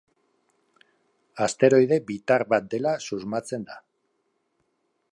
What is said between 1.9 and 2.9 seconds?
bitar bat